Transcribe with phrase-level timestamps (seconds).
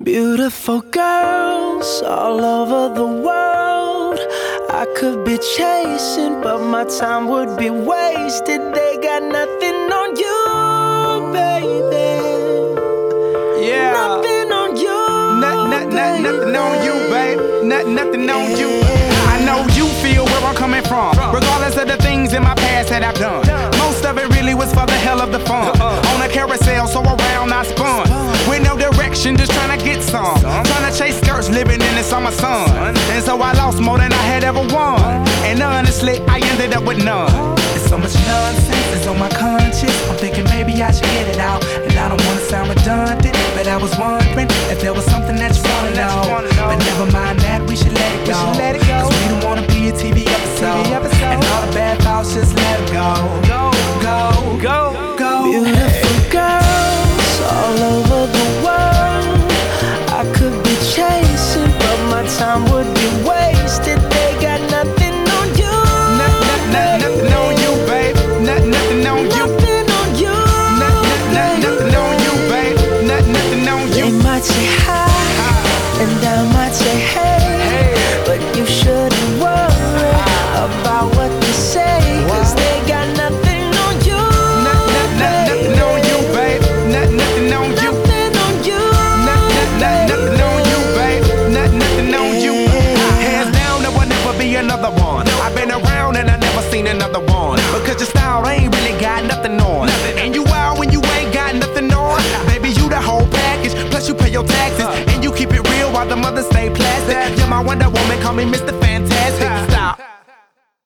[0.00, 4.20] Beautiful girls all over the world.
[4.70, 8.60] I could be chasing, but my time would be wasted.
[8.74, 12.14] They got nothing on you, baby.
[13.66, 13.90] Yeah.
[13.90, 15.40] Nothing on you.
[15.40, 17.42] Not, not, not, nothing on you, baby.
[17.42, 17.64] babe.
[17.64, 18.70] Not, nothing on you.
[19.34, 21.10] I know you feel where I'm coming from.
[21.34, 23.44] Regardless of the things in my past that I've done.
[23.78, 25.76] Most of it really was for the hell of the fun.
[25.80, 26.14] Uh-uh.
[26.14, 28.06] On a carousel, so around I spun.
[28.48, 29.77] With no direction, just trying to
[30.36, 30.64] some.
[30.64, 32.96] Trying to chase skirts, living in the summer sun.
[33.14, 35.00] And so I lost more than I had ever won.
[35.48, 37.54] And honestly, I ended up with none.
[37.72, 39.96] There's so much nonsense that's on my conscience.
[40.08, 41.07] I'm thinking maybe I should
[96.78, 97.58] seen another one.
[97.74, 99.88] Because your style ain't really got nothing on.
[100.22, 102.20] And you wild when you ain't got nothing on.
[102.46, 103.74] Baby, you the whole package.
[103.90, 104.86] Plus you pay your taxes.
[105.12, 107.38] And you keep it real while the mothers stay plastic.
[107.38, 108.72] You're my Wonder Woman, call me Mr.
[108.80, 109.50] Fantastic.
[109.70, 110.00] Stop.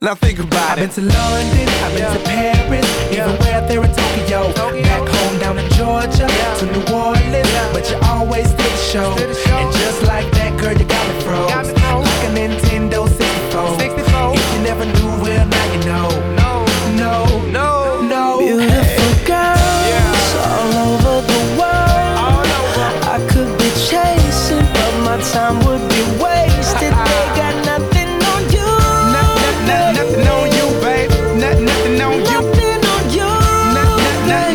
[0.00, 0.90] Now think about it.
[0.90, 4.40] I've been to London, I've been to Paris, even where there in Tokyo.
[4.88, 6.28] Back home down in Georgia,
[6.58, 9.10] to New Orleans, but you always did the show.
[9.18, 11.50] And just like that, girl, you got me froze.
[11.50, 13.47] Like a Nintendo 64.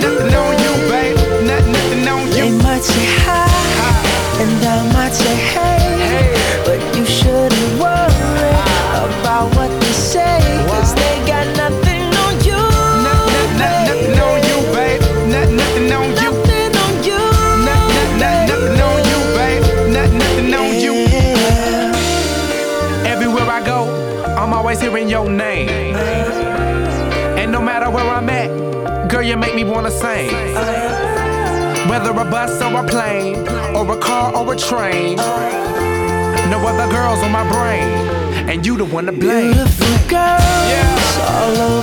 [0.02, 1.18] Nothing on you, babe.
[1.48, 3.48] Not, nothing on They might say hi,
[4.42, 6.34] and I might say hey,
[6.66, 8.54] but you shouldn't worry
[9.06, 12.62] about what they say, cause they got nothing on you.
[13.06, 15.02] Not, not, not, nothing on you, babe.
[15.34, 16.32] Not, nothing on you.
[16.32, 17.22] Nothing on you.
[17.68, 19.64] Not, not, not, nothing on you, babe.
[19.96, 20.96] Not, nothing on you.
[23.06, 23.80] Everywhere I go,
[24.38, 25.96] I'm always hearing your name.
[27.38, 28.63] And no matter where I'm at,
[29.14, 30.32] girl, you make me wanna sing.
[31.88, 35.18] Whether a bus or a plane, or a car or a train,
[36.50, 37.88] no other girls on my brain,
[38.50, 39.54] and you the one to blame.
[39.54, 41.83] Beautiful girls all over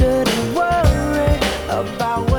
[0.00, 1.36] shouldn't worry
[1.68, 2.29] about